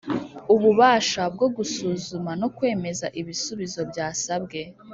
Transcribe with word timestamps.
Ububasha 0.53 1.21
bwo 1.33 1.47
gusuzuma 1.55 2.31
no 2.41 2.47
kwemeza 2.55 3.05
ibisubizo 3.21 3.81
byasabwe 3.91 4.59